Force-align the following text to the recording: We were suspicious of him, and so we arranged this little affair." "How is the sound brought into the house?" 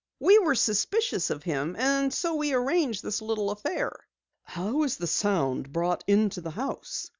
We 0.19 0.39
were 0.39 0.55
suspicious 0.55 1.29
of 1.29 1.43
him, 1.43 1.75
and 1.77 2.11
so 2.11 2.33
we 2.33 2.53
arranged 2.53 3.03
this 3.03 3.21
little 3.21 3.51
affair." 3.51 3.95
"How 4.41 4.81
is 4.81 4.97
the 4.97 5.05
sound 5.05 5.71
brought 5.71 6.03
into 6.07 6.41
the 6.41 6.49
house?" 6.49 7.07